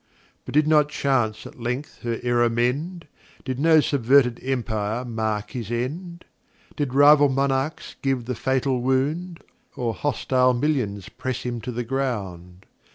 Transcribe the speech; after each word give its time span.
But 0.45 0.55
did 0.55 0.65
not 0.67 0.89
Chance 0.89 1.45
at 1.45 1.59
length 1.59 1.99
her 2.01 2.19
Error 2.23 2.49
mend? 2.49 3.05
Did 3.45 3.59
no 3.59 3.81
subverted 3.81 4.39
Empire 4.41 5.05
mark 5.05 5.51
his 5.51 5.69
End? 5.71 6.25
Did 6.75 6.95
rival 6.95 7.29
Monarchs 7.29 7.97
give 8.01 8.25
the 8.25 8.33
fatal 8.33 8.81
Wound? 8.81 9.41
Or 9.75 9.93
hostile 9.93 10.55
Millions 10.55 11.07
press 11.07 11.43
him 11.43 11.61
to 11.61 11.71
the 11.71 11.83
Ground? 11.83 12.65